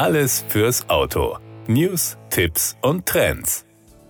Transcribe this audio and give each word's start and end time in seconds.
Alles 0.00 0.42
fürs 0.48 0.88
Auto. 0.88 1.36
News, 1.66 2.16
Tipps 2.30 2.74
und 2.80 3.04
Trends. 3.04 3.66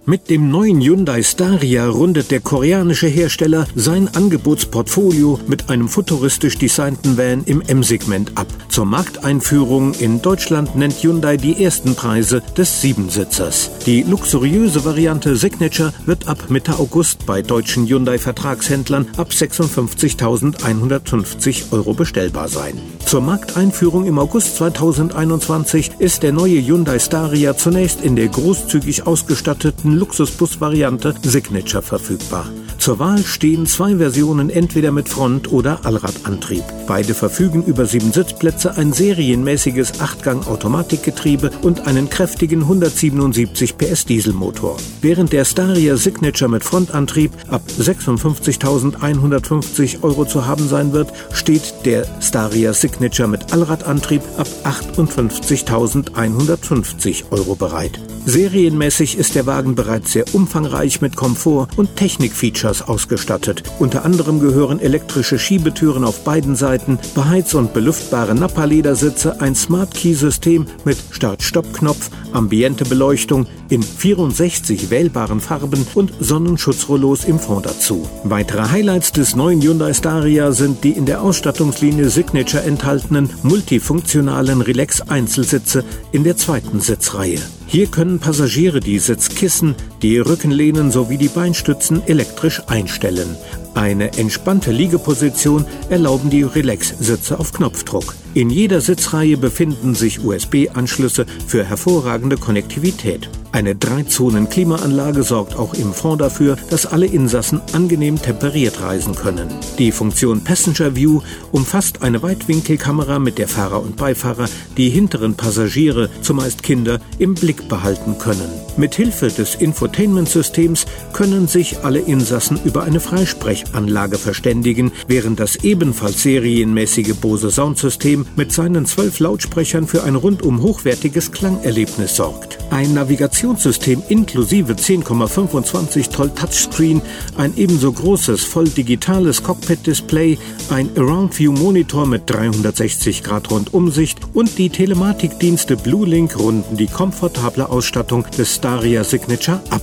Mit 0.06 0.30
dem 0.30 0.48
neuen 0.48 0.80
Hyundai 0.80 1.24
Staria 1.24 1.88
rundet 1.88 2.30
der 2.30 2.38
koreanische 2.38 3.08
Hersteller 3.08 3.66
sein 3.74 4.08
Angebotsportfolio 4.14 5.40
mit 5.48 5.68
einem 5.68 5.88
futuristisch 5.88 6.58
designten 6.58 7.18
Van 7.18 7.42
im 7.42 7.60
M-Segment 7.60 8.30
ab. 8.36 8.46
Zur 8.68 8.84
Markteinführung 8.84 9.94
in 9.94 10.22
Deutschland 10.22 10.76
nennt 10.76 11.02
Hyundai 11.02 11.36
die 11.36 11.60
ersten 11.60 11.96
Preise 11.96 12.40
des 12.56 12.80
Siebensitzers. 12.80 13.72
Die 13.84 14.04
luxuriöse 14.04 14.84
Variante 14.84 15.34
Signature 15.34 15.92
wird 16.06 16.28
ab 16.28 16.50
Mitte 16.50 16.78
August 16.78 17.26
bei 17.26 17.42
deutschen 17.42 17.88
Hyundai-Vertragshändlern 17.88 19.08
ab 19.16 19.30
56.150 19.30 21.72
Euro 21.72 21.94
bestellbar 21.94 22.46
sein. 22.46 22.80
Zur 23.10 23.22
Markteinführung 23.22 24.06
im 24.06 24.20
August 24.20 24.54
2021 24.54 25.90
ist 25.98 26.22
der 26.22 26.30
neue 26.30 26.64
Hyundai 26.64 27.00
Staria 27.00 27.56
zunächst 27.56 28.02
in 28.02 28.14
der 28.14 28.28
großzügig 28.28 29.04
ausgestatteten 29.04 29.98
Luxusbus-Variante 29.98 31.16
Signature 31.20 31.82
verfügbar. 31.82 32.46
Zur 32.80 32.98
Wahl 32.98 33.22
stehen 33.22 33.66
zwei 33.66 33.98
Versionen 33.98 34.48
entweder 34.48 34.90
mit 34.90 35.06
Front- 35.06 35.52
oder 35.52 35.84
Allradantrieb. 35.84 36.64
Beide 36.86 37.12
verfügen 37.12 37.62
über 37.62 37.84
sieben 37.84 38.10
Sitzplätze, 38.10 38.78
ein 38.78 38.94
serienmäßiges 38.94 40.00
Achtgang-Automatikgetriebe 40.00 41.50
und 41.60 41.86
einen 41.86 42.08
kräftigen 42.08 42.62
177 42.62 43.76
PS 43.76 44.06
Dieselmotor. 44.06 44.78
Während 45.02 45.34
der 45.34 45.44
Staria 45.44 45.98
Signature 45.98 46.50
mit 46.50 46.64
Frontantrieb 46.64 47.32
ab 47.48 47.60
56.150 47.78 50.02
Euro 50.02 50.24
zu 50.24 50.46
haben 50.46 50.66
sein 50.66 50.94
wird, 50.94 51.12
steht 51.32 51.74
der 51.84 52.06
Staria 52.22 52.72
Signature 52.72 53.28
mit 53.28 53.52
Allradantrieb 53.52 54.22
ab 54.38 54.48
58.150 54.64 57.24
Euro 57.30 57.56
bereit. 57.56 58.00
Serienmäßig 58.24 59.18
ist 59.18 59.34
der 59.34 59.44
Wagen 59.46 59.74
bereits 59.74 60.12
sehr 60.12 60.34
umfangreich 60.34 61.00
mit 61.00 61.16
Komfort 61.16 61.68
und 61.76 61.96
Technikfeatures 61.96 62.69
ausgestattet. 62.70 63.64
Unter 63.78 64.04
anderem 64.04 64.38
gehören 64.38 64.78
elektrische 64.78 65.38
Schiebetüren 65.38 66.04
auf 66.04 66.22
beiden 66.24 66.54
Seiten, 66.54 66.98
beheiz- 67.14 67.54
und 67.54 67.74
belüftbare 67.74 68.34
Nappa-Ledersitze, 68.34 69.40
ein 69.40 69.54
Smart-Key-System 69.54 70.66
mit 70.84 70.96
Start-Stopp-Knopf, 71.10 72.10
ambiente 72.32 72.84
Beleuchtung 72.84 73.46
in 73.70 73.82
64 73.82 74.90
wählbaren 74.90 75.40
Farben 75.40 75.86
und 75.94 76.12
Sonnenschutzrollos 76.20 77.24
im 77.24 77.38
Fond 77.38 77.66
dazu. 77.66 78.06
Weitere 78.24 78.68
Highlights 78.68 79.12
des 79.12 79.36
neuen 79.36 79.62
Hyundai 79.62 79.94
Staria 79.94 80.52
sind 80.52 80.84
die 80.84 80.90
in 80.90 81.06
der 81.06 81.22
Ausstattungslinie 81.22 82.10
Signature 82.10 82.64
enthaltenen 82.64 83.30
multifunktionalen 83.42 84.60
Relax-Einzelsitze 84.60 85.84
in 86.12 86.24
der 86.24 86.36
zweiten 86.36 86.80
Sitzreihe. 86.80 87.38
Hier 87.66 87.86
können 87.86 88.18
Passagiere 88.18 88.80
die 88.80 88.98
Sitzkissen, 88.98 89.76
die 90.02 90.18
Rückenlehnen 90.18 90.90
sowie 90.90 91.18
die 91.18 91.28
Beinstützen 91.28 92.02
elektrisch 92.04 92.60
einstellen. 92.66 93.36
Eine 93.74 94.18
entspannte 94.18 94.72
Liegeposition 94.72 95.64
erlauben 95.88 96.30
die 96.30 96.42
Relax-Sitze 96.42 97.38
auf 97.38 97.52
Knopfdruck. 97.52 98.16
In 98.34 98.50
jeder 98.50 98.80
Sitzreihe 98.80 99.36
befinden 99.36 99.94
sich 99.94 100.24
USB-Anschlüsse 100.24 101.26
für 101.46 101.64
hervorragende 101.64 102.36
Konnektivität. 102.36 103.28
Eine 103.52 103.74
Drei-Zonen-Klimaanlage 103.74 105.24
sorgt 105.24 105.56
auch 105.56 105.74
im 105.74 105.92
Fond 105.92 106.20
dafür, 106.20 106.56
dass 106.70 106.86
alle 106.86 107.06
Insassen 107.06 107.60
angenehm 107.72 108.20
temperiert 108.22 108.80
reisen 108.80 109.16
können. 109.16 109.48
Die 109.78 109.90
Funktion 109.90 110.44
Passenger 110.44 110.94
View 110.94 111.20
umfasst 111.50 112.02
eine 112.02 112.22
Weitwinkelkamera, 112.22 113.18
mit 113.18 113.38
der 113.38 113.48
Fahrer 113.48 113.82
und 113.82 113.96
Beifahrer 113.96 114.48
die 114.76 114.88
hinteren 114.88 115.34
Passagiere, 115.34 116.10
zumeist 116.22 116.62
Kinder, 116.62 117.00
im 117.18 117.34
Blick 117.34 117.68
behalten 117.68 118.18
können. 118.18 118.48
Mithilfe 118.76 119.28
des 119.28 119.56
Infotainment-Systems 119.56 120.86
können 121.12 121.48
sich 121.48 121.84
alle 121.84 121.98
Insassen 121.98 122.60
über 122.64 122.84
eine 122.84 123.00
Freisprechanlage 123.00 124.16
verständigen, 124.16 124.92
während 125.08 125.40
das 125.40 125.56
ebenfalls 125.56 126.22
serienmäßige 126.22 127.14
Bose 127.16 127.50
Soundsystem 127.50 128.26
mit 128.36 128.52
seinen 128.52 128.86
zwölf 128.86 129.18
Lautsprechern 129.18 129.88
für 129.88 130.04
ein 130.04 130.14
rundum 130.14 130.62
hochwertiges 130.62 131.32
Klangerlebnis 131.32 132.14
sorgt. 132.14 132.58
Ein 132.70 132.94
Navigationssystem 133.40 134.02
inklusive 134.08 134.74
10,25 134.74 136.10
Zoll 136.10 136.30
Touchscreen, 136.30 137.00
ein 137.38 137.56
ebenso 137.56 137.90
großes 137.90 138.44
voll 138.44 138.68
digitales 138.68 139.42
Cockpit-Display, 139.42 140.38
ein 140.70 140.90
Around 140.96 141.38
View 141.38 141.52
Monitor 141.52 142.06
mit 142.06 142.28
360 142.28 143.22
Grad 143.22 143.50
Rundumsicht 143.50 144.20
und 144.34 144.58
die 144.58 144.68
Telematikdienste 144.68 145.76
BlueLink 145.76 146.38
runden 146.38 146.76
die 146.76 146.86
komfortable 146.86 147.68
Ausstattung 147.68 148.26
des 148.36 148.56
Staria 148.56 149.04
Signature 149.04 149.60
ab. 149.70 149.82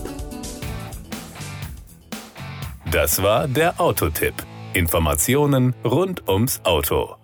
Das 2.91 3.21
war 3.21 3.47
der 3.47 3.81
Autotipp. 3.81 4.35
Informationen 4.73 5.73
rund 5.83 6.27
ums 6.29 6.61
Auto. 6.63 7.15